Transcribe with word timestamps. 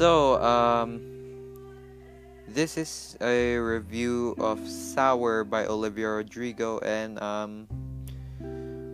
So, 0.00 0.40
um, 0.40 1.04
this 2.48 2.78
is 2.78 3.20
a 3.20 3.58
review 3.58 4.34
of 4.40 4.56
Sour 4.66 5.44
by 5.44 5.66
Olivia 5.66 6.08
Rodrigo, 6.08 6.78
and 6.78 7.20
um, 7.20 7.68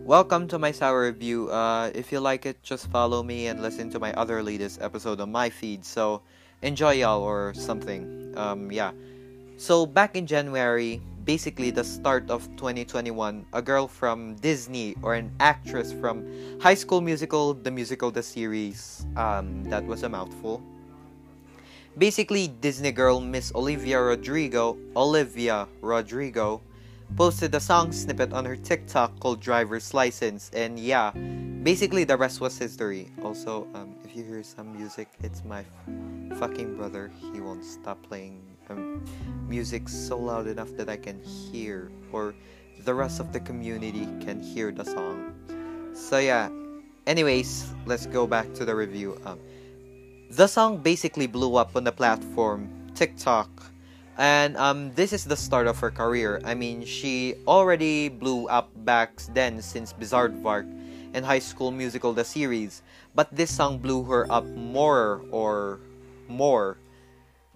welcome 0.03 0.49
to 0.49 0.59
my 0.59 0.75
Sour 0.75 1.07
review. 1.07 1.47
Uh, 1.47 1.95
if 1.95 2.11
you 2.11 2.19
like 2.19 2.45
it, 2.45 2.61
just 2.61 2.91
follow 2.91 3.23
me 3.23 3.47
and 3.47 3.61
listen 3.61 3.89
to 3.91 4.03
my 4.03 4.11
other 4.19 4.43
latest 4.43 4.81
episode 4.81 5.21
on 5.21 5.31
my 5.31 5.49
feed. 5.49 5.85
So, 5.85 6.23
enjoy 6.61 6.99
y'all 6.99 7.23
or 7.23 7.53
something. 7.55 8.33
Um, 8.35 8.69
yeah. 8.69 8.91
So, 9.55 9.85
back 9.85 10.17
in 10.17 10.27
January, 10.27 11.01
basically 11.23 11.71
the 11.71 11.85
start 11.85 12.29
of 12.29 12.43
2021, 12.59 13.45
a 13.53 13.61
girl 13.61 13.87
from 13.87 14.35
Disney 14.43 14.93
or 15.01 15.15
an 15.15 15.31
actress 15.39 15.93
from 15.93 16.27
High 16.59 16.75
School 16.75 16.99
Musical, 16.99 17.53
the 17.53 17.71
musical, 17.71 18.11
the 18.11 18.23
series, 18.23 19.07
um, 19.15 19.63
that 19.71 19.85
was 19.85 20.03
a 20.03 20.09
mouthful. 20.09 20.61
Basically, 21.97 22.47
Disney 22.47 22.91
girl 22.91 23.19
Miss 23.19 23.51
Olivia 23.55 23.99
Rodrigo, 23.99 24.77
Olivia 24.95 25.67
Rodrigo, 25.81 26.61
posted 27.15 27.55
a 27.55 27.59
song 27.59 27.91
snippet 27.91 28.33
on 28.33 28.45
her 28.45 28.55
TikTok 28.55 29.19
called 29.19 29.41
Driver's 29.41 29.95
License, 29.95 30.51
and 30.53 30.77
yeah, 30.77 31.09
basically 31.63 32.03
the 32.03 32.15
rest 32.15 32.39
was 32.39 32.55
history. 32.55 33.09
Also, 33.23 33.65
um, 33.73 33.95
if 34.05 34.15
you 34.15 34.23
hear 34.23 34.43
some 34.43 34.77
music, 34.77 35.09
it's 35.23 35.43
my 35.43 35.61
f- 35.61 36.37
fucking 36.37 36.77
brother. 36.77 37.09
He 37.33 37.41
won't 37.41 37.65
stop 37.65 37.97
playing 38.03 38.45
um, 38.69 39.03
music 39.49 39.89
so 39.89 40.19
loud 40.19 40.45
enough 40.45 40.69
that 40.77 40.89
I 40.89 40.97
can 40.97 41.19
hear, 41.23 41.89
or 42.11 42.35
the 42.85 42.93
rest 42.93 43.19
of 43.19 43.33
the 43.33 43.39
community 43.39 44.05
can 44.21 44.39
hear 44.39 44.71
the 44.71 44.85
song. 44.85 45.33
So 45.95 46.19
yeah. 46.19 46.49
Anyways, 47.07 47.73
let's 47.85 48.05
go 48.05 48.27
back 48.27 48.53
to 48.53 48.65
the 48.65 48.75
review. 48.75 49.17
Um, 49.25 49.39
the 50.29 50.47
song 50.47 50.77
basically 50.77 51.27
blew 51.27 51.55
up 51.55 51.75
on 51.75 51.83
the 51.83 51.91
platform 51.91 52.69
TikTok, 52.95 53.49
and 54.17 54.57
um, 54.57 54.93
this 54.93 55.13
is 55.13 55.25
the 55.25 55.35
start 55.35 55.67
of 55.67 55.79
her 55.79 55.91
career. 55.91 56.41
I 56.43 56.53
mean, 56.53 56.83
she 56.83 57.35
already 57.47 58.09
blew 58.09 58.47
up 58.47 58.69
back 58.85 59.21
then 59.33 59.61
since 59.61 59.93
Bizaardvark 59.93 60.65
and 61.13 61.25
High 61.25 61.39
School 61.39 61.71
Musical 61.71 62.13
the 62.13 62.23
series, 62.23 62.81
but 63.15 63.33
this 63.35 63.53
song 63.53 63.77
blew 63.79 64.03
her 64.03 64.31
up 64.31 64.45
more 64.45 65.23
or 65.31 65.79
more 66.27 66.77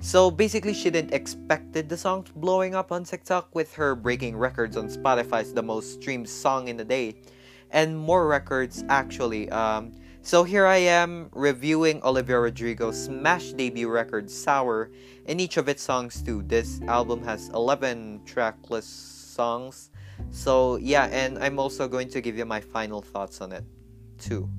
so 0.02 0.32
basically, 0.32 0.74
she 0.74 0.90
didn't 0.90 1.14
expected 1.14 1.88
the 1.88 1.96
song 1.96 2.26
blowing 2.36 2.74
up 2.74 2.92
on 2.92 3.04
TikTok 3.04 3.54
with 3.54 3.72
her 3.76 3.94
breaking 3.94 4.36
records 4.36 4.76
on 4.76 4.90
Spotify's 4.90 5.54
the 5.54 5.62
most 5.62 6.02
streamed 6.02 6.28
song 6.28 6.70
in 6.70 6.76
the 6.76 6.84
day, 6.84 7.14
and 7.70 7.96
more 7.96 8.26
records 8.26 8.84
actually. 8.90 9.48
Um, 9.52 9.94
so 10.24 10.44
here 10.44 10.68
I 10.68 10.78
am 10.78 11.30
reviewing 11.34 12.04
Olivia 12.04 12.40
Rodrigo's 12.40 13.06
smash 13.06 13.54
debut 13.54 13.90
record 13.90 14.30
Sour, 14.30 14.92
and 15.26 15.42
each 15.42 15.58
of 15.58 15.68
its 15.68 15.82
songs 15.82 16.22
too. 16.22 16.44
This 16.44 16.80
album 16.88 17.24
has 17.24 17.50
11 17.50 18.22
trackless 18.26 18.86
songs. 18.86 19.90
So 20.30 20.76
yeah, 20.78 21.06
and 21.06 21.40
I'm 21.40 21.58
also 21.58 21.88
going 21.88 22.10
to 22.10 22.22
give 22.22 22.38
you 22.38 22.46
my 22.46 22.62
final 22.62 23.02
thoughts 23.02 23.42
on 23.42 23.52
it 23.52 23.66
too. 24.20 24.50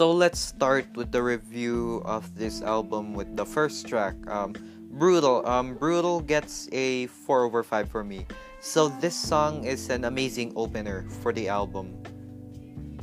So 0.00 0.10
let's 0.12 0.40
start 0.40 0.86
with 0.96 1.12
the 1.12 1.22
review 1.22 2.00
of 2.06 2.24
this 2.34 2.62
album 2.62 3.12
with 3.12 3.36
the 3.36 3.44
first 3.44 3.86
track, 3.86 4.16
um, 4.32 4.56
Brutal. 4.96 5.46
Um, 5.46 5.74
Brutal 5.74 6.22
gets 6.22 6.70
a 6.72 7.04
4 7.28 7.44
over 7.44 7.62
5 7.62 7.86
for 7.90 8.02
me. 8.02 8.24
So 8.62 8.88
this 8.88 9.14
song 9.14 9.64
is 9.64 9.90
an 9.90 10.06
amazing 10.06 10.54
opener 10.56 11.04
for 11.20 11.34
the 11.34 11.50
album 11.50 12.02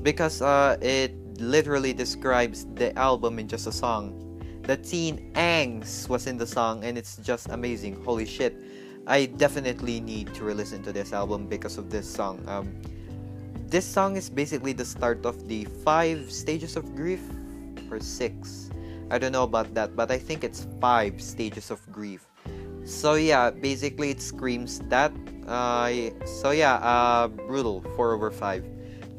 because 0.02 0.42
uh, 0.42 0.78
it 0.82 1.14
literally 1.38 1.94
describes 1.94 2.66
the 2.74 2.98
album 2.98 3.38
in 3.38 3.48
just 3.48 3.68
a 3.68 3.72
song. 3.72 4.18
The 4.64 4.78
teen 4.78 5.32
angst 5.36 6.10
was 6.10 6.26
in 6.26 6.36
the 6.36 6.48
song 6.48 6.84
and 6.84 6.98
it's 6.98 7.18
just 7.18 7.50
amazing. 7.50 8.04
Holy 8.04 8.26
shit. 8.26 8.58
I 9.06 9.28
definitely 9.28 10.02
need 10.02 10.34
to 10.34 10.46
re-listen 10.46 10.82
to 10.82 10.92
this 10.92 11.14
album 11.14 11.46
because 11.46 11.78
of 11.78 11.92
this 11.92 12.10
song. 12.10 12.42
Um, 12.48 12.74
this 13.68 13.86
song 13.86 14.16
is 14.16 14.30
basically 14.30 14.72
the 14.72 14.86
start 14.86 15.26
of 15.26 15.48
the 15.48 15.66
five 15.84 16.32
stages 16.32 16.78
of 16.78 16.96
grief 16.96 17.20
or 17.92 18.00
six. 18.00 18.72
I 19.12 19.20
don't 19.20 19.32
know 19.32 19.44
about 19.44 19.74
that 19.76 19.96
but 19.96 20.10
i 20.12 20.18
think 20.18 20.44
it's 20.44 20.68
five 20.80 21.22
stages 21.22 21.70
of 21.70 21.84
grief. 21.92 22.26
So 22.86 23.16
yeah 23.16 23.52
basically 23.52 24.12
it 24.12 24.22
screams 24.22 24.80
that 24.88 25.12
uh, 25.48 25.92
so 26.24 26.52
yeah 26.52 26.76
uh, 26.80 27.28
brutal 27.28 27.84
4 27.96 28.16
over 28.16 28.32
5 28.32 28.64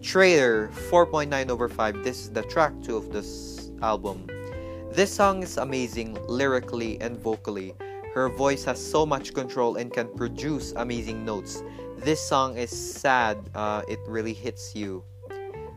traitor 0.00 0.68
4.9 0.88 1.48
over 1.48 1.68
5 1.68 2.04
this 2.04 2.20
is 2.24 2.30
the 2.30 2.42
track 2.42 2.72
2 2.82 2.96
of 2.96 3.12
this 3.12 3.70
album. 3.82 4.24
This 4.92 5.12
song 5.12 5.42
is 5.42 5.58
amazing 5.58 6.16
lyrically 6.26 6.98
and 7.00 7.20
vocally. 7.20 7.76
Her 8.14 8.30
voice 8.30 8.64
has 8.64 8.80
so 8.80 9.04
much 9.04 9.34
control 9.34 9.76
and 9.76 9.92
can 9.92 10.08
produce 10.16 10.72
amazing 10.72 11.24
notes 11.24 11.62
this 12.00 12.20
song 12.20 12.56
is 12.56 12.70
sad. 12.70 13.38
Uh, 13.54 13.82
it 13.88 13.98
really 14.06 14.32
hits 14.32 14.74
you 14.74 15.02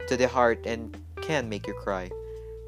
to 0.08 0.18
the 0.18 0.28
heart 0.28 0.66
and 0.66 0.98
can 1.22 1.50
make 1.50 1.68
you 1.68 1.74
cry. 1.74 2.09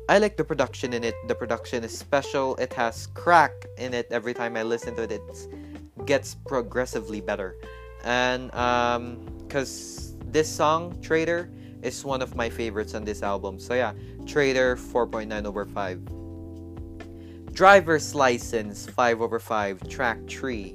I 0.09 0.18
like 0.18 0.36
the 0.38 0.44
production 0.44 0.94
in 0.94 1.03
it. 1.03 1.16
The 1.28 1.36
production 1.36 1.84
is 1.84 1.97
special. 1.97 2.56
It 2.58 2.74
has 2.74 3.08
crack 3.08 3.66
in 3.78 3.94
it. 3.94 4.08
Every 4.12 4.34
time 4.34 4.58
I 4.58 4.63
listen 4.63 4.96
to 4.96 5.03
it, 5.03 5.12
it 5.12 6.06
gets 6.06 6.36
progressively 6.46 7.22
better. 7.22 7.56
And 8.03 8.53
um, 8.53 9.25
cause 9.50 10.16
this 10.25 10.50
song, 10.50 11.00
Traitor, 11.02 11.50
is 11.81 12.03
one 12.03 12.22
of 12.22 12.36
my 12.36 12.50
favorites 12.50 12.94
on 12.96 13.06
this 13.06 13.24
album. 13.24 13.59
So 13.59 13.75
yeah, 13.75 13.94
Traitor 14.25 14.75
4.9 14.75 15.46
over 15.46 15.66
5. 15.66 17.53
Driver's 17.53 18.16
License 18.16 18.88
5 18.88 19.22
over 19.22 19.40
5, 19.40 19.88
track 19.88 20.18
3. 20.28 20.74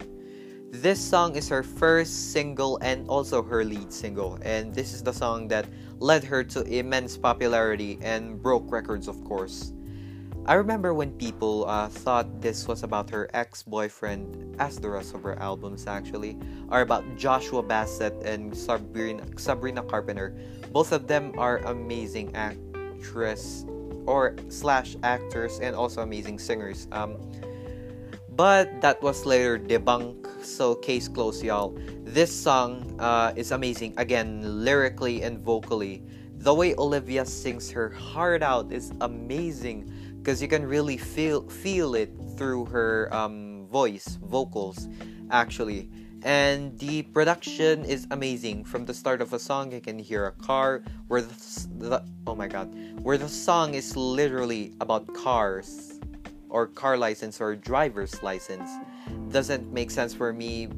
This 0.70 1.00
song 1.00 1.34
is 1.34 1.48
her 1.48 1.62
first 1.62 2.32
single 2.32 2.76
and 2.82 3.08
also 3.08 3.42
her 3.42 3.64
lead 3.64 3.90
single, 3.90 4.38
and 4.42 4.74
this 4.74 4.92
is 4.92 5.02
the 5.02 5.12
song 5.12 5.48
that 5.48 5.64
led 5.98 6.22
her 6.24 6.44
to 6.44 6.62
immense 6.62 7.16
popularity 7.16 7.98
and 8.02 8.40
broke 8.40 8.70
records, 8.70 9.08
of 9.08 9.16
course. 9.24 9.72
I 10.44 10.54
remember 10.54 10.92
when 10.92 11.12
people 11.12 11.64
uh, 11.66 11.88
thought 11.88 12.42
this 12.42 12.68
was 12.68 12.82
about 12.82 13.08
her 13.10 13.30
ex 13.32 13.62
boyfriend, 13.62 14.56
as 14.60 14.78
the 14.78 14.90
rest 14.90 15.14
of 15.14 15.22
her 15.22 15.38
albums 15.40 15.86
actually 15.86 16.36
are 16.68 16.82
about 16.82 17.04
Joshua 17.16 17.62
Bassett 17.62 18.12
and 18.22 18.54
Sabrina, 18.54 19.24
Sabrina 19.38 19.82
Carpenter. 19.82 20.36
Both 20.70 20.92
of 20.92 21.06
them 21.06 21.32
are 21.38 21.58
amazing 21.64 22.36
actress 22.36 23.64
or 24.04 24.36
slash 24.48 24.96
actors 25.02 25.60
and 25.60 25.74
also 25.74 26.02
amazing 26.02 26.38
singers. 26.38 26.88
Um, 26.92 27.16
but 28.38 28.80
that 28.80 29.02
was 29.02 29.26
later 29.26 29.58
debunked 29.58 30.44
so 30.44 30.76
case 30.76 31.08
closed 31.08 31.42
y'all. 31.42 31.76
This 32.04 32.30
song 32.30 32.94
uh, 33.00 33.32
is 33.34 33.50
amazing. 33.50 33.94
Again 33.96 34.62
lyrically 34.64 35.22
and 35.22 35.40
vocally. 35.40 36.04
The 36.38 36.54
way 36.54 36.72
olivia 36.76 37.26
sings 37.26 37.68
her 37.72 37.90
heart 37.90 38.44
out 38.44 38.70
is 38.70 38.92
amazing 39.00 39.90
because 40.22 40.40
you 40.40 40.46
can 40.46 40.64
really 40.64 40.96
feel 40.96 41.50
feel 41.50 41.96
it 41.96 42.14
through 42.36 42.66
her 42.66 43.12
um, 43.12 43.66
voice 43.66 44.18
vocals 44.22 44.86
actually. 45.32 45.90
And 46.22 46.78
the 46.78 47.02
production 47.10 47.84
is 47.84 48.06
amazing. 48.12 48.64
From 48.64 48.86
the 48.86 48.94
start 48.94 49.20
of 49.20 49.32
a 49.32 49.38
song 49.40 49.72
you 49.72 49.80
can 49.80 49.98
hear 49.98 50.26
a 50.26 50.32
car 50.32 50.84
where 51.08 51.22
the, 51.22 51.34
the 51.78 52.04
oh 52.28 52.36
my 52.36 52.46
god 52.46 52.70
where 53.02 53.18
the 53.18 53.28
song 53.28 53.74
is 53.74 53.96
literally 53.96 54.74
about 54.80 55.12
cars 55.12 55.97
or 56.50 56.66
car 56.66 56.96
license 56.96 57.40
or 57.40 57.54
driver's 57.54 58.22
license 58.22 58.70
doesn't 59.30 59.72
make 59.72 59.90
sense 59.90 60.14
for 60.14 60.32
me. 60.32 60.68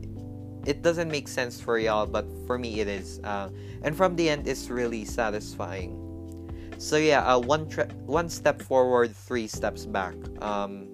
It 0.66 0.82
doesn't 0.82 1.10
make 1.10 1.28
sense 1.28 1.60
for 1.60 1.78
y'all 1.78 2.06
but 2.06 2.26
for 2.46 2.58
me 2.58 2.80
it 2.80 2.88
is 2.88 3.20
uh, 3.24 3.48
and 3.82 3.96
from 3.96 4.16
the 4.16 4.28
end 4.28 4.46
it's 4.46 4.68
really 4.68 5.04
satisfying. 5.04 5.96
So 6.78 6.96
yeah 6.96 7.24
uh, 7.24 7.38
one 7.38 7.68
tra- 7.68 7.92
one 8.06 8.28
step 8.28 8.60
forward 8.62 9.14
three 9.14 9.46
steps 9.46 9.86
back. 9.86 10.14
Um, 10.42 10.88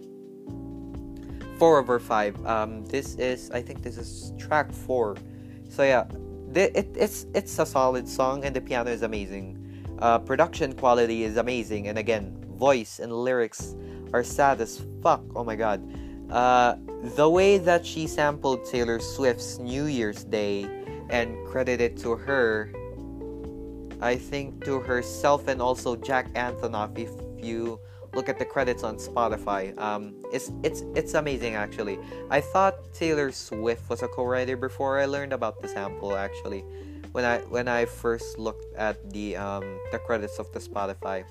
four 1.58 1.78
over 1.78 1.98
five. 1.98 2.34
Um, 2.46 2.84
this 2.86 3.14
is 3.16 3.50
i 3.50 3.62
think 3.62 3.82
this 3.82 3.98
is 3.98 4.32
track 4.38 4.72
four. 4.72 5.16
So 5.68 5.82
yeah 5.82 6.04
th- 6.54 6.72
it, 6.74 6.88
it's 6.94 7.26
it's 7.34 7.58
a 7.58 7.66
solid 7.66 8.08
song 8.08 8.44
and 8.44 8.54
the 8.54 8.60
piano 8.60 8.90
is 8.90 9.02
amazing. 9.02 9.62
Uh, 9.98 10.18
production 10.18 10.74
quality 10.74 11.24
is 11.24 11.38
amazing. 11.38 11.88
And 11.88 11.98
again 11.98 12.36
voice 12.56 13.00
and 13.00 13.12
lyrics 13.12 13.74
are 14.12 14.24
sad 14.24 14.60
as 14.60 14.82
fuck 15.02 15.22
oh 15.34 15.44
my 15.44 15.56
god 15.56 15.82
uh, 16.30 16.74
the 17.14 17.28
way 17.28 17.58
that 17.58 17.86
she 17.86 18.06
sampled 18.06 18.64
Taylor 18.64 18.98
Swift's 18.98 19.58
New 19.58 19.86
Year's 19.86 20.24
Day 20.24 20.66
and 21.08 21.36
credited 21.46 21.96
to 21.98 22.16
her, 22.16 22.72
I 24.00 24.16
think 24.16 24.64
to 24.64 24.80
herself 24.80 25.46
and 25.46 25.62
also 25.62 25.94
Jack 25.94 26.32
Antonoff, 26.34 26.98
if 26.98 27.10
you 27.38 27.78
look 28.14 28.28
at 28.28 28.38
the 28.38 28.44
credits 28.44 28.82
on 28.82 28.96
Spotify. 28.96 29.78
Um, 29.78 30.16
it's 30.32 30.50
it's 30.64 30.82
it's 30.96 31.14
amazing 31.14 31.54
actually. 31.54 31.98
I 32.30 32.40
thought 32.40 32.92
Taylor 32.92 33.30
Swift 33.30 33.88
was 33.88 34.02
a 34.02 34.08
co-writer 34.08 34.56
before 34.56 34.98
I 34.98 35.04
learned 35.04 35.32
about 35.32 35.60
the 35.60 35.68
sample 35.68 36.16
actually. 36.16 36.64
When 37.12 37.24
I 37.24 37.38
when 37.52 37.68
I 37.68 37.84
first 37.84 38.38
looked 38.38 38.74
at 38.74 38.98
the 39.12 39.36
um, 39.36 39.78
the 39.92 39.98
credits 39.98 40.38
of 40.38 40.50
the 40.52 40.58
Spotify, 40.58 41.24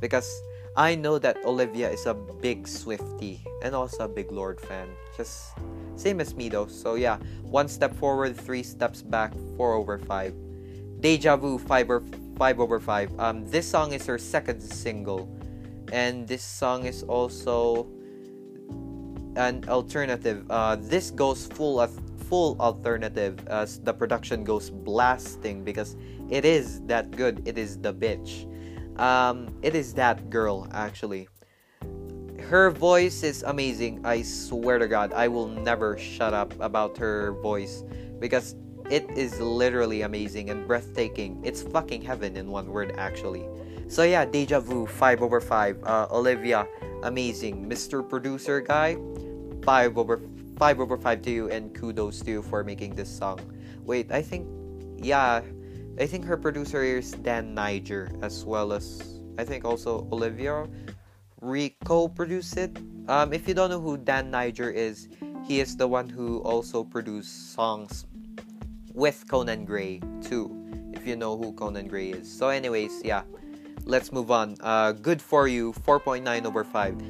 because 0.00 0.30
I 0.76 0.94
know 0.94 1.18
that 1.18 1.38
Olivia 1.44 1.90
is 1.90 2.06
a 2.06 2.14
big 2.14 2.64
Swiftie 2.64 3.40
and 3.62 3.74
also 3.74 4.04
a 4.04 4.08
big 4.08 4.30
Lorde 4.30 4.60
fan. 4.60 4.88
Just 5.16 5.52
same 5.96 6.20
as 6.20 6.34
me 6.34 6.48
though. 6.48 6.66
So 6.66 6.94
yeah, 6.94 7.18
one 7.42 7.68
step 7.68 7.94
forward, 7.94 8.36
three 8.36 8.62
steps 8.62 9.02
back, 9.02 9.32
four 9.56 9.74
over 9.74 9.98
five. 9.98 10.34
Deja 11.00 11.36
Vu, 11.36 11.58
five 11.58 11.90
over 11.90 12.04
five 12.36 12.60
over 12.60 12.78
five. 12.78 13.10
Um, 13.18 13.44
this 13.50 13.68
song 13.68 13.92
is 13.92 14.06
her 14.06 14.18
second 14.18 14.60
single, 14.60 15.28
and 15.92 16.26
this 16.26 16.42
song 16.42 16.86
is 16.86 17.02
also 17.02 17.88
an 19.36 19.64
alternative. 19.68 20.46
Uh, 20.50 20.76
this 20.76 21.10
goes 21.10 21.46
full 21.46 21.80
of 21.80 21.90
full 22.28 22.60
alternative 22.60 23.40
as 23.48 23.80
the 23.80 23.92
production 23.92 24.44
goes 24.44 24.70
blasting 24.70 25.64
because 25.64 25.96
it 26.30 26.44
is 26.44 26.80
that 26.82 27.10
good. 27.10 27.42
It 27.46 27.58
is 27.58 27.78
the 27.78 27.92
bitch. 27.92 28.46
Um, 28.98 29.48
it 29.62 29.74
is 29.74 29.94
that 29.94 30.30
girl 30.30 30.68
actually. 30.72 31.28
Her 32.40 32.70
voice 32.70 33.22
is 33.22 33.42
amazing. 33.42 34.00
I 34.04 34.22
swear 34.22 34.78
to 34.78 34.88
God, 34.88 35.12
I 35.12 35.28
will 35.28 35.48
never 35.48 35.98
shut 35.98 36.32
up 36.32 36.54
about 36.60 36.96
her 36.96 37.32
voice 37.42 37.84
because 38.18 38.56
it 38.90 39.04
is 39.10 39.38
literally 39.38 40.02
amazing 40.02 40.48
and 40.48 40.66
breathtaking. 40.66 41.40
It's 41.44 41.62
fucking 41.62 42.02
heaven 42.02 42.36
in 42.36 42.50
one 42.50 42.68
word, 42.68 42.94
actually. 42.96 43.46
So 43.86 44.02
yeah, 44.02 44.24
Deja 44.24 44.60
Vu, 44.60 44.86
5 44.86 45.22
over 45.22 45.40
5. 45.40 45.84
Uh, 45.84 46.06
Olivia, 46.10 46.66
amazing. 47.02 47.68
Mr. 47.68 48.06
Producer 48.06 48.60
Guy, 48.60 48.96
5 49.62 49.98
over 49.98 50.20
5 50.56 50.80
over 50.80 50.96
5 50.96 51.22
to 51.22 51.30
you 51.30 51.50
and 51.50 51.74
kudos 51.74 52.20
to 52.20 52.30
you 52.30 52.42
for 52.42 52.64
making 52.64 52.94
this 52.94 53.08
song. 53.08 53.38
Wait, 53.84 54.10
I 54.10 54.22
think 54.22 54.48
yeah, 54.96 55.42
I 55.98 56.06
think 56.06 56.24
her 56.24 56.36
producer 56.36 56.82
is 56.82 57.12
Dan 57.12 57.54
Nigro 57.54 58.06
as 58.22 58.44
well 58.44 58.72
as 58.72 59.20
I 59.36 59.44
think 59.44 59.64
also 59.64 60.06
Olivia 60.12 60.66
Rico 61.40 62.08
produced 62.08 62.56
it. 62.56 62.76
Um, 63.08 63.32
if 63.32 63.48
you 63.48 63.54
don't 63.54 63.70
know 63.70 63.80
who 63.80 63.96
Dan 63.96 64.30
Nigro 64.30 64.72
is, 64.72 65.08
he 65.46 65.60
is 65.60 65.76
the 65.76 65.86
one 65.86 66.08
who 66.08 66.38
also 66.42 66.84
produced 66.84 67.54
songs 67.54 68.06
with 68.92 69.24
Conan 69.28 69.64
Gray 69.64 70.00
too, 70.20 70.50
if 70.92 71.06
you 71.06 71.16
know 71.16 71.36
who 71.36 71.52
Conan 71.52 71.86
Gray 71.86 72.10
is. 72.10 72.30
So, 72.30 72.48
anyways, 72.48 73.02
yeah, 73.04 73.22
let's 73.84 74.12
move 74.12 74.30
on. 74.30 74.56
Uh, 74.60 74.92
Good 74.92 75.22
for 75.22 75.46
You, 75.48 75.72
4.9 75.72 76.44
over 76.44 76.64
5. 76.64 77.00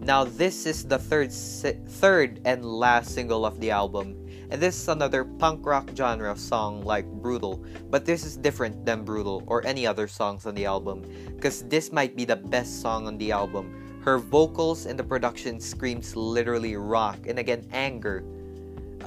Now, 0.00 0.24
this 0.24 0.66
is 0.66 0.84
the 0.84 0.98
third 0.98 1.32
si- 1.32 1.80
third 1.86 2.40
and 2.44 2.64
last 2.64 3.14
single 3.14 3.44
of 3.44 3.60
the 3.60 3.70
album, 3.70 4.27
and 4.50 4.60
this 4.60 4.76
is 4.76 4.88
another 4.88 5.24
punk 5.24 5.64
rock 5.66 5.90
genre 5.94 6.36
song 6.36 6.82
like 6.82 7.06
Brutal, 7.06 7.62
but 7.90 8.04
this 8.04 8.24
is 8.24 8.36
different 8.36 8.84
than 8.84 9.04
Brutal 9.04 9.42
or 9.46 9.66
any 9.66 9.86
other 9.86 10.08
songs 10.08 10.46
on 10.46 10.54
the 10.54 10.66
album, 10.66 11.02
because 11.34 11.62
this 11.64 11.92
might 11.92 12.16
be 12.16 12.24
the 12.24 12.36
best 12.36 12.80
song 12.80 13.06
on 13.06 13.18
the 13.18 13.32
album. 13.32 14.00
Her 14.02 14.18
vocals 14.18 14.86
and 14.86 14.98
the 14.98 15.04
production 15.04 15.60
screams 15.60 16.16
literally 16.16 16.76
rock 16.76 17.26
and 17.26 17.38
again 17.38 17.68
anger 17.72 18.24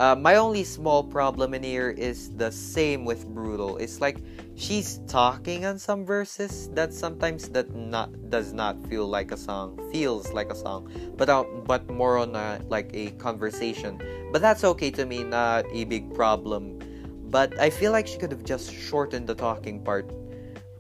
uh, 0.01 0.15
my 0.15 0.36
only 0.38 0.63
small 0.63 1.03
problem 1.03 1.53
in 1.53 1.62
here 1.62 1.92
is 1.92 2.33
the 2.33 2.51
same 2.51 3.06
with 3.06 3.27
brutal. 3.27 3.77
It's 3.77 4.01
like 4.01 4.18
she's 4.56 4.98
talking 5.06 5.63
on 5.63 5.77
some 5.77 6.03
verses 6.09 6.74
that 6.74 6.92
sometimes 6.92 7.50
that 7.50 7.69
not 7.75 8.09
does 8.31 8.51
not 8.51 8.81
feel 8.89 9.06
like 9.06 9.31
a 9.31 9.38
song, 9.38 9.77
feels 9.94 10.33
like 10.33 10.50
a 10.50 10.57
song, 10.57 10.89
but 11.18 11.30
uh, 11.30 11.45
but 11.69 11.88
more 11.88 12.18
on 12.18 12.33
a, 12.33 12.59
like 12.68 12.89
a 12.95 13.12
conversation. 13.21 14.01
But 14.33 14.42
that's 14.42 14.63
okay 14.74 14.89
to 14.89 15.06
me, 15.06 15.21
not 15.21 15.69
a 15.69 15.86
big 15.86 16.15
problem. 16.15 16.81
But 17.30 17.54
I 17.62 17.69
feel 17.69 17.92
like 17.92 18.07
she 18.07 18.18
could 18.18 18.31
have 18.31 18.44
just 18.44 18.74
shortened 18.74 19.27
the 19.27 19.36
talking 19.36 19.86
part 19.86 20.09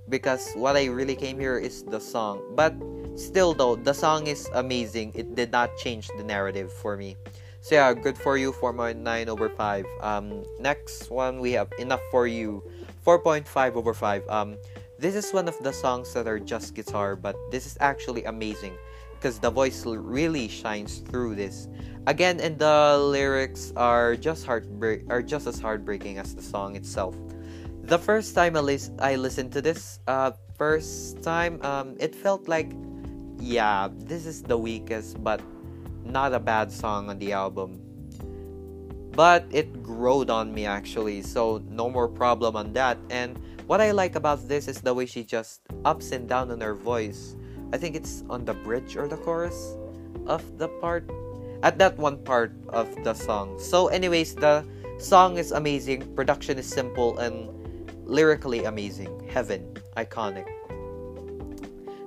because 0.09 0.49
what 0.57 0.75
I 0.75 0.85
really 0.89 1.15
came 1.15 1.37
here 1.37 1.59
is 1.59 1.83
the 1.83 2.01
song. 2.01 2.41
But 2.57 2.73
still, 3.13 3.53
though, 3.53 3.75
the 3.75 3.93
song 3.93 4.25
is 4.25 4.49
amazing. 4.57 5.13
It 5.13 5.35
did 5.35 5.51
not 5.51 5.69
change 5.77 6.09
the 6.17 6.23
narrative 6.23 6.73
for 6.73 6.97
me. 6.97 7.17
So 7.61 7.75
yeah, 7.75 7.93
good 7.93 8.17
for 8.17 8.37
you, 8.37 8.51
4.9 8.53 9.27
over 9.27 9.47
5. 9.47 9.85
Um, 10.01 10.43
next 10.59 11.11
one 11.11 11.39
we 11.39 11.51
have 11.53 11.69
Enough 11.77 12.01
for 12.09 12.25
You, 12.25 12.63
4.5 13.05 13.75
over 13.75 13.93
5. 13.93 14.27
Um, 14.29 14.57
this 14.97 15.13
is 15.13 15.31
one 15.31 15.47
of 15.47 15.57
the 15.61 15.71
songs 15.71 16.11
that 16.13 16.27
are 16.27 16.39
just 16.39 16.73
guitar, 16.73 17.15
but 17.15 17.35
this 17.51 17.67
is 17.67 17.77
actually 17.79 18.25
amazing 18.25 18.73
because 19.13 19.37
the 19.37 19.51
voice 19.51 19.85
really 19.85 20.47
shines 20.47 21.05
through 21.05 21.35
this. 21.35 21.67
Again, 22.07 22.39
and 22.39 22.57
the 22.57 22.97
lyrics 22.97 23.71
are 23.77 24.15
just 24.15 24.43
heartbreak 24.43 25.05
are 25.09 25.21
just 25.21 25.45
as 25.45 25.59
heartbreaking 25.59 26.17
as 26.17 26.33
the 26.33 26.41
song 26.41 26.75
itself. 26.75 27.15
The 27.83 27.97
first 27.97 28.33
time 28.33 28.57
I, 28.57 28.61
lis- 28.61 28.89
I 28.97 29.15
listened 29.17 29.51
to 29.53 29.61
this, 29.61 29.99
uh, 30.07 30.31
first 30.57 31.21
time, 31.21 31.61
um, 31.61 31.95
it 31.99 32.15
felt 32.15 32.47
like, 32.47 32.73
yeah, 33.37 33.89
this 33.93 34.25
is 34.25 34.41
the 34.41 34.57
weakest, 34.57 35.23
but 35.23 35.41
not 36.11 36.33
a 36.33 36.39
bad 36.39 36.71
song 36.71 37.09
on 37.09 37.19
the 37.19 37.33
album. 37.33 37.79
But 39.11 39.45
it 39.51 39.83
growed 39.83 40.29
on 40.29 40.53
me 40.53 40.65
actually, 40.65 41.21
so 41.21 41.61
no 41.67 41.89
more 41.89 42.07
problem 42.07 42.55
on 42.55 42.73
that. 42.73 42.97
And 43.09 43.39
what 43.67 43.81
I 43.81 43.91
like 43.91 44.15
about 44.15 44.47
this 44.47 44.67
is 44.67 44.81
the 44.81 44.93
way 44.93 45.05
she 45.05 45.23
just 45.23 45.61
ups 45.85 46.11
and 46.11 46.27
down 46.27 46.51
on 46.51 46.61
her 46.61 46.75
voice. 46.75 47.35
I 47.73 47.77
think 47.77 47.95
it's 47.95 48.23
on 48.29 48.45
the 48.45 48.53
bridge 48.53 48.95
or 48.95 49.07
the 49.07 49.17
chorus 49.17 49.77
of 50.27 50.57
the 50.57 50.67
part 50.79 51.09
at 51.63 51.77
that 51.77 51.97
one 51.97 52.17
part 52.23 52.53
of 52.69 52.87
the 53.03 53.13
song. 53.13 53.59
So 53.59 53.87
anyways, 53.87 54.35
the 54.35 54.65
song 54.97 55.37
is 55.37 55.51
amazing, 55.51 56.15
production 56.15 56.57
is 56.57 56.67
simple 56.67 57.17
and 57.19 57.49
lyrically 58.05 58.65
amazing. 58.65 59.27
Heaven, 59.29 59.75
iconic. 59.95 60.47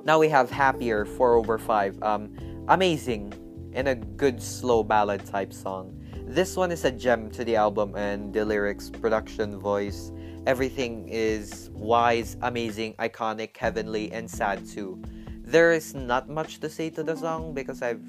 Now 0.05 0.19
we 0.19 0.29
have 0.29 0.51
Happier 0.51 1.05
4 1.05 1.35
over 1.35 1.59
5. 1.59 2.03
Um 2.03 2.33
amazing 2.69 3.33
and 3.75 3.89
a 3.89 3.95
good 3.95 4.43
slow 4.43 4.83
ballad 4.83 5.25
type 5.27 5.53
song. 5.53 5.93
This 6.27 6.57
one 6.57 6.73
is 6.73 6.85
a 6.85 6.91
gem 6.91 7.31
to 7.33 7.45
the 7.45 7.57
album 7.57 7.95
and 7.97 8.33
the 8.33 8.45
lyrics, 8.45 8.89
production, 8.89 9.59
voice, 9.59 10.11
everything 10.47 11.09
is 11.09 11.71
wise, 11.75 12.37
amazing, 12.43 12.95
iconic, 12.95 13.57
heavenly, 13.57 14.11
and 14.13 14.31
sad 14.31 14.67
too. 14.67 15.03
There 15.45 15.73
is 15.73 15.95
not 15.95 16.29
much 16.29 16.61
to 16.61 16.71
say 16.71 16.89
to 16.91 17.03
the 17.03 17.17
song 17.17 17.53
because 17.53 17.83
I've 17.83 18.01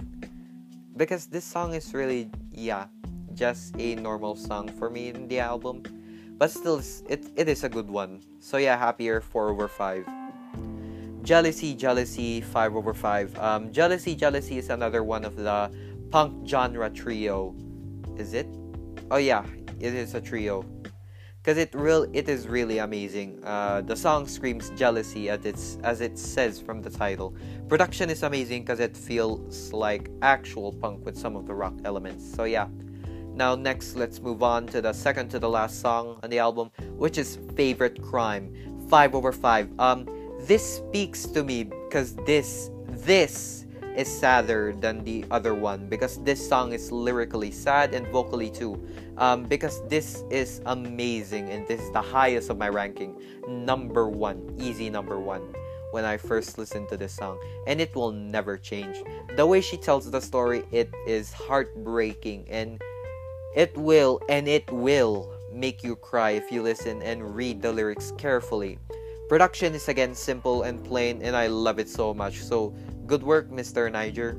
because 0.95 1.27
this 1.27 1.43
song 1.43 1.73
is 1.73 1.93
really 1.93 2.29
yeah, 2.51 2.87
just 3.33 3.75
a 3.77 3.95
normal 3.95 4.35
song 4.35 4.69
for 4.69 4.89
me 4.89 5.09
in 5.09 5.27
the 5.27 5.39
album. 5.39 5.83
But 6.37 6.51
still 6.51 6.81
it 7.09 7.27
it 7.35 7.49
is 7.49 7.63
a 7.63 7.69
good 7.69 7.89
one. 7.89 8.21
So 8.39 8.57
yeah, 8.57 8.77
happier 8.77 9.19
4 9.19 9.49
over 9.49 9.67
5. 9.67 10.24
Jealousy, 11.25 11.73
Jealousy, 11.73 12.39
5 12.39 12.75
over 12.75 12.93
5. 12.93 13.39
Um, 13.39 13.71
Jealousy, 13.73 14.15
Jealousy 14.15 14.59
is 14.59 14.69
another 14.69 15.03
one 15.03 15.25
of 15.25 15.35
the 15.35 15.71
punk 16.11 16.47
genre 16.47 16.87
trio. 16.91 17.55
Is 18.15 18.35
it? 18.35 18.47
Oh 19.09 19.17
yeah, 19.17 19.43
it 19.79 19.95
is 19.95 20.13
a 20.13 20.21
trio. 20.21 20.63
Cause 21.43 21.57
it 21.57 21.73
real 21.73 22.07
it 22.13 22.29
is 22.29 22.47
really 22.47 22.77
amazing. 22.77 23.43
Uh, 23.43 23.81
the 23.81 23.95
song 23.95 24.27
screams 24.27 24.71
jealousy 24.71 25.29
as 25.29 25.45
its 25.45 25.77
as 25.83 26.01
it 26.01 26.17
says 26.17 26.59
from 26.59 26.81
the 26.81 26.89
title. 26.89 27.35
Production 27.67 28.09
is 28.09 28.23
amazing 28.23 28.63
because 28.63 28.79
it 28.79 28.97
feels 28.97 29.71
like 29.73 30.09
actual 30.23 30.73
punk 30.73 31.05
with 31.05 31.17
some 31.17 31.35
of 31.35 31.45
the 31.45 31.53
rock 31.53 31.75
elements. 31.85 32.23
So 32.35 32.45
yeah. 32.45 32.67
Now 33.33 33.53
next, 33.53 33.95
let's 33.95 34.19
move 34.21 34.41
on 34.41 34.65
to 34.67 34.81
the 34.81 34.93
second 34.93 35.29
to 35.29 35.39
the 35.39 35.49
last 35.49 35.81
song 35.81 36.19
on 36.23 36.29
the 36.29 36.39
album, 36.39 36.71
which 36.97 37.17
is 37.17 37.37
Favorite 37.55 38.01
Crime, 38.01 38.53
five 38.89 39.13
over 39.13 39.31
five. 39.31 39.69
Um, 39.79 40.07
this 40.47 40.77
speaks 40.77 41.25
to 41.25 41.43
me 41.43 41.63
because 41.63 42.15
this 42.25 42.69
this 42.87 43.65
is 43.95 44.07
sadder 44.07 44.75
than 44.79 45.03
the 45.03 45.25
other 45.31 45.55
one 45.55 45.87
because 45.87 46.21
this 46.23 46.45
song 46.45 46.73
is 46.73 46.91
lyrically 46.91 47.49
sad 47.49 47.93
and 47.93 48.05
vocally 48.09 48.49
too. 48.49 48.75
Um, 49.17 49.43
because 49.45 49.81
this 49.87 50.23
is 50.29 50.61
amazing 50.65 51.49
and 51.49 51.65
this 51.67 51.79
is 51.81 51.91
the 51.93 52.01
highest 52.01 52.49
of 52.49 52.57
my 52.57 52.69
ranking. 52.69 53.15
Number 53.47 54.09
one 54.09 54.53
easy 54.59 54.89
number 54.89 55.19
one 55.19 55.53
when 55.91 56.03
i 56.03 56.17
first 56.17 56.57
listened 56.57 56.89
to 56.89 56.97
this 56.97 57.13
song. 57.13 57.39
And 57.67 57.79
it 57.79 57.95
will 57.95 58.11
never 58.11 58.57
change. 58.57 58.97
The 59.37 59.45
way 59.45 59.61
she 59.61 59.77
tells 59.77 60.11
the 60.11 60.21
story 60.21 60.63
it 60.71 60.93
is 61.07 61.31
heartbreaking 61.31 62.47
and 62.49 62.81
it 63.55 63.75
will 63.77 64.19
and 64.29 64.47
it 64.47 64.69
will 64.69 65.31
make 65.51 65.83
you 65.83 65.95
cry 65.95 66.31
if 66.31 66.51
you 66.51 66.61
listen 66.61 67.01
and 67.01 67.33
read 67.33 67.61
the 67.61 67.71
lyrics 67.71 68.11
carefully 68.17 68.77
Production 69.27 69.73
is 69.73 69.89
again 69.89 70.13
simple 70.13 70.63
and 70.63 70.83
plain, 70.83 71.21
and 71.23 71.35
I 71.35 71.47
love 71.47 71.79
it 71.79 71.89
so 71.89 72.13
much. 72.13 72.43
So, 72.43 72.75
good 73.07 73.23
work, 73.23 73.49
Mr. 73.49 73.89
Nigro. 73.89 74.37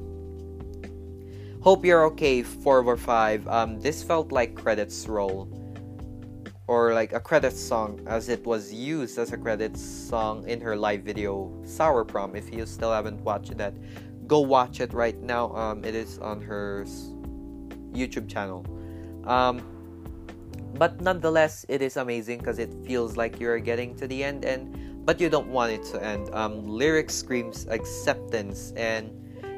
Hope 1.60 1.84
you're 1.84 2.04
okay, 2.14 2.44
4 2.44 2.78
over 2.78 2.96
5. 2.96 3.48
Um, 3.48 3.80
this 3.80 4.04
felt 4.04 4.30
like 4.30 4.54
credits 4.54 5.08
roll. 5.08 5.50
Or 6.68 6.94
like 6.94 7.12
a 7.12 7.20
credits 7.20 7.60
song, 7.60 8.00
as 8.06 8.28
it 8.28 8.46
was 8.46 8.72
used 8.72 9.18
as 9.18 9.32
a 9.32 9.36
credits 9.36 9.82
song 9.82 10.48
in 10.48 10.60
her 10.60 10.76
live 10.76 11.02
video, 11.02 11.50
Sour 11.64 12.04
Prom, 12.04 12.36
if 12.36 12.52
you 12.54 12.64
still 12.66 12.92
haven't 12.92 13.20
watched 13.22 13.56
that. 13.58 13.74
go 14.28 14.40
watch 14.40 14.80
it 14.80 14.92
right 14.92 15.20
now. 15.20 15.54
Um, 15.54 15.84
it 15.84 15.94
is 15.94 16.18
on 16.18 16.40
her 16.42 16.84
YouTube 17.92 18.28
channel. 18.28 18.64
Um, 19.24 19.75
but 20.74 21.00
nonetheless, 21.00 21.64
it 21.68 21.82
is 21.82 21.96
amazing 21.96 22.38
because 22.38 22.58
it 22.58 22.72
feels 22.84 23.16
like 23.16 23.40
you're 23.40 23.58
getting 23.58 23.94
to 23.96 24.06
the 24.06 24.22
end, 24.24 24.44
and 24.44 25.04
but 25.06 25.20
you 25.20 25.30
don't 25.30 25.48
want 25.48 25.72
it 25.72 25.84
to 25.92 26.02
end. 26.02 26.28
Um, 26.34 26.66
lyric 26.66 27.10
screams 27.10 27.66
acceptance 27.70 28.72
and 28.76 29.10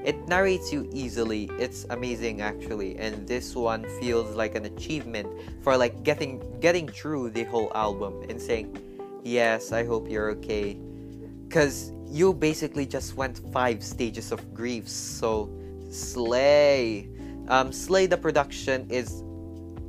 it 0.04 0.28
narrates 0.28 0.72
you 0.72 0.88
easily. 0.92 1.50
It's 1.58 1.84
amazing 1.90 2.40
actually, 2.40 2.96
and 2.96 3.26
this 3.26 3.54
one 3.54 3.84
feels 4.00 4.34
like 4.36 4.54
an 4.54 4.64
achievement 4.64 5.28
for 5.62 5.76
like 5.76 6.02
getting 6.02 6.40
getting 6.60 6.88
through 6.88 7.30
the 7.30 7.44
whole 7.44 7.72
album 7.74 8.22
and 8.30 8.40
saying, 8.40 8.78
"Yes, 9.24 9.72
I 9.72 9.84
hope 9.84 10.08
you're 10.08 10.30
okay," 10.38 10.78
because 11.48 11.92
you 12.06 12.32
basically 12.32 12.86
just 12.86 13.16
went 13.16 13.40
five 13.52 13.82
stages 13.82 14.32
of 14.32 14.40
grief. 14.54 14.88
So 14.88 15.50
slay, 15.90 17.08
um, 17.48 17.72
slay. 17.72 18.06
The 18.06 18.16
production 18.16 18.86
is 18.88 19.22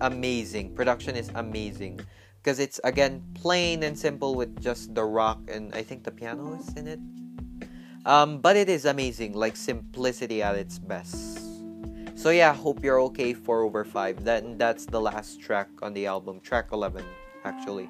amazing. 0.01 0.74
Production 0.75 1.15
is 1.15 1.29
amazing 1.36 2.00
because 2.41 2.60
it's 2.60 2.79
again 2.84 3.24
plain 3.34 3.84
and 3.84 3.98
simple 3.98 4.36
with 4.36 4.62
just 4.62 4.96
the 4.96 5.03
rock 5.03 5.39
and 5.48 5.74
I 5.75 5.84
think 5.84 6.03
the 6.03 6.12
piano 6.12 6.58
is 6.60 6.74
in 6.75 6.88
it. 6.88 7.00
Um, 8.06 8.39
but 8.39 8.56
it 8.56 8.70
is 8.70 8.86
amazing, 8.86 9.34
like 9.34 9.56
simplicity 9.56 10.41
at 10.41 10.56
its 10.56 10.79
best. 10.79 11.39
So 12.15 12.32
yeah, 12.32 12.53
hope 12.53 12.84
you're 12.84 13.01
okay. 13.12 13.34
Four 13.34 13.63
over 13.63 13.84
five. 13.84 14.24
Then 14.24 14.58
that's 14.58 14.86
the 14.86 15.00
last 15.00 15.39
track 15.41 15.70
on 15.82 15.94
the 15.94 16.06
album, 16.06 16.39
track 16.41 16.72
eleven, 16.72 17.06
actually. 17.46 17.89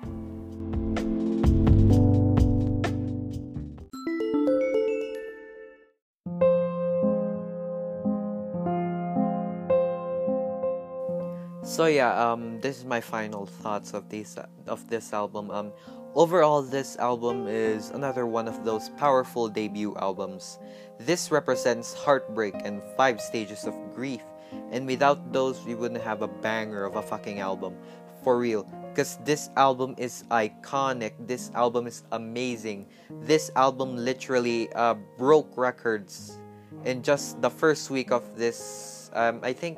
So 11.69 11.85
yeah, 11.85 12.17
um, 12.17 12.59
this 12.61 12.79
is 12.79 12.83
my 12.83 12.99
final 12.99 13.45
thoughts 13.45 13.93
of 13.93 14.09
this 14.09 14.41
of 14.65 14.89
this 14.89 15.13
album. 15.13 15.51
Um, 15.51 15.71
Overall, 16.15 16.63
this 16.63 16.97
album 16.97 17.45
is 17.45 17.91
another 17.91 18.25
one 18.25 18.47
of 18.47 18.65
those 18.65 18.89
powerful 18.97 19.47
debut 19.47 19.95
albums. 20.01 20.57
This 20.97 21.29
represents 21.29 21.93
heartbreak 21.93 22.55
and 22.65 22.81
five 22.97 23.21
stages 23.21 23.69
of 23.69 23.77
grief, 23.93 24.25
and 24.73 24.87
without 24.87 25.31
those, 25.31 25.61
we 25.63 25.75
wouldn't 25.75 26.01
have 26.01 26.23
a 26.23 26.27
banger 26.41 26.85
of 26.85 26.95
a 26.95 27.03
fucking 27.05 27.37
album. 27.37 27.77
For 28.23 28.39
real. 28.39 28.65
Because 28.89 29.21
this 29.23 29.53
album 29.55 29.93
is 30.01 30.25
iconic. 30.31 31.13
This 31.27 31.51
album 31.53 31.85
is 31.85 32.01
amazing. 32.11 32.89
This 33.21 33.51
album 33.55 33.95
literally 33.95 34.73
uh, 34.73 34.95
broke 35.21 35.53
records 35.55 36.41
in 36.83 37.03
just 37.05 37.39
the 37.45 37.49
first 37.53 37.91
week 37.93 38.09
of 38.09 38.25
this. 38.35 39.11
Um, 39.13 39.39
I 39.43 39.53
think, 39.53 39.77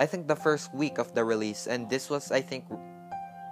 I 0.00 0.06
think 0.06 0.26
the 0.26 0.36
first 0.36 0.72
week 0.74 0.96
of 0.96 1.14
the 1.14 1.22
release, 1.22 1.68
and 1.68 1.88
this 1.90 2.08
was, 2.08 2.32
I 2.32 2.40
think, 2.40 2.64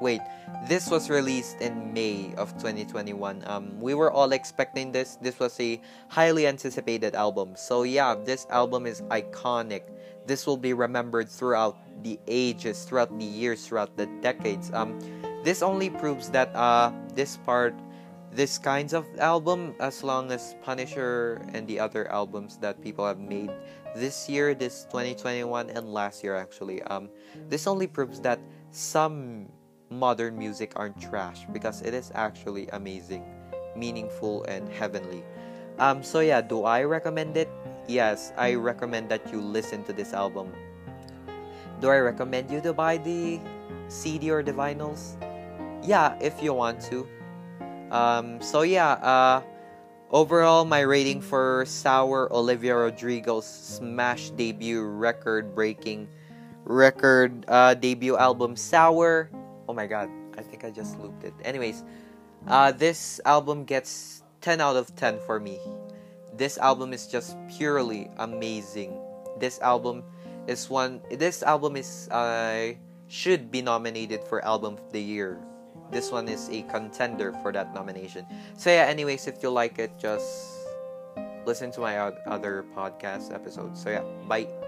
Wait, 0.00 0.21
this 0.69 0.88
was 0.88 1.11
released 1.11 1.61
in 1.61 1.93
May 1.93 2.33
of 2.37 2.55
2021. 2.55 3.43
Um, 3.47 3.81
we 3.81 3.95
were 3.95 4.12
all 4.12 4.31
expecting 4.31 4.93
this. 4.93 5.19
This 5.21 5.40
was 5.40 5.59
a 5.59 5.81
highly 6.07 6.47
anticipated 6.47 7.17
album. 7.17 7.55
So 7.57 7.83
yeah, 7.83 8.14
this 8.14 8.47
album 8.50 8.87
is 8.87 9.02
iconic. 9.11 9.83
This 10.25 10.47
will 10.47 10.57
be 10.57 10.73
remembered 10.73 11.28
throughout 11.28 11.76
the 12.05 12.19
ages, 12.28 12.85
throughout 12.85 13.11
the 13.19 13.25
years, 13.25 13.67
throughout 13.67 13.97
the 13.97 14.07
decades. 14.23 14.71
Um, 14.73 15.00
this 15.43 15.62
only 15.62 15.90
proves 15.90 16.31
that 16.31 16.55
uh, 16.55 16.93
this 17.14 17.37
part, 17.38 17.75
this 18.31 18.57
kinds 18.57 18.93
of 18.93 19.05
album, 19.19 19.75
as 19.81 20.05
long 20.05 20.31
as 20.31 20.55
Punisher 20.62 21.43
and 21.55 21.67
the 21.67 21.81
other 21.81 22.07
albums 22.12 22.57
that 22.59 22.81
people 22.83 23.05
have 23.05 23.19
made 23.19 23.50
this 23.95 24.28
year, 24.28 24.54
this 24.54 24.85
2021 24.85 25.71
and 25.71 25.92
last 25.92 26.23
year 26.23 26.37
actually, 26.37 26.83
um, 26.85 27.09
this 27.49 27.66
only 27.66 27.87
proves 27.87 28.21
that 28.21 28.40
some 28.71 29.49
modern 29.90 30.38
music 30.38 30.73
aren't 30.76 31.00
trash 31.00 31.47
because 31.52 31.83
it 31.83 31.95
is 31.95 32.12
actually 32.14 32.68
amazing, 32.68 33.25
meaningful, 33.76 34.45
and 34.45 34.68
heavenly. 34.68 35.25
Um, 35.78 36.02
so 36.02 36.21
yeah, 36.21 36.40
do 36.40 36.64
I 36.64 36.83
recommend 36.83 37.37
it? 37.37 37.49
Yes, 37.87 38.33
I 38.37 38.54
recommend 38.54 39.09
that 39.09 39.33
you 39.33 39.40
listen 39.40 39.85
to 39.85 39.92
this 39.92 40.12
album. 40.12 40.52
Do 41.80 41.88
I 41.88 41.99
recommend 41.99 42.50
you 42.50 42.61
to 42.62 42.73
buy 42.73 42.99
the 42.99 43.40
CD 43.88 44.30
or 44.30 44.42
the 44.42 44.52
vinyls? 44.52 45.16
Yeah, 45.83 46.18
if 46.21 46.42
you 46.42 46.52
want 46.52 46.80
to. 46.90 47.07
Um, 47.90 48.42
so 48.42 48.62
yeah, 48.62 48.99
uh, 49.00 49.42
overall, 50.10 50.64
my 50.64 50.80
rating 50.80 51.20
for 51.20 51.64
Sour 51.66 52.32
Olivia 52.32 52.74
Rodrigo's 52.76 53.46
smash 53.46 54.30
debut 54.30 54.82
record 54.82 55.54
breaking 55.54 56.08
record 56.64 57.44
uh, 57.48 57.74
debut 57.74 58.16
album 58.16 58.56
Sour 58.56 59.30
Oh 59.68 59.74
my 59.74 59.86
god, 59.86 60.08
I 60.38 60.42
think 60.42 60.64
I 60.64 60.70
just 60.70 60.98
looped 60.98 61.24
it. 61.24 61.34
Anyways, 61.44 61.84
uh, 62.48 62.72
this 62.72 63.20
album 63.26 63.64
gets 63.64 64.24
10 64.40 64.62
out 64.62 64.76
of 64.76 64.96
10 64.96 65.20
for 65.26 65.38
me. 65.38 65.60
This 66.32 66.56
album 66.56 66.94
is 66.94 67.06
just 67.06 67.36
purely 67.52 68.08
amazing. 68.16 68.96
This 69.38 69.60
album 69.60 70.02
is 70.46 70.70
one. 70.70 71.02
This 71.12 71.42
album 71.42 71.76
is 71.76 72.08
uh, 72.08 72.72
should 73.08 73.50
be 73.50 73.60
nominated 73.60 74.24
for 74.24 74.42
album 74.42 74.78
of 74.80 74.90
the 74.90 75.02
year. 75.02 75.38
This 75.90 76.12
one 76.12 76.28
is 76.28 76.49
a 76.50 76.62
contender 76.62 77.33
for 77.42 77.52
that 77.52 77.75
nomination. 77.75 78.26
So 78.57 78.71
yeah. 78.71 78.87
Anyways, 78.88 79.26
if 79.26 79.42
you 79.42 79.50
like 79.50 79.78
it, 79.78 79.97
just 79.99 80.28
listen 81.47 81.71
to 81.73 81.80
my 81.80 81.99
other 81.99 82.64
podcast 82.76 83.33
episodes. 83.33 83.83
So 83.83 83.90
yeah. 83.90 84.04
Bye. 84.28 84.67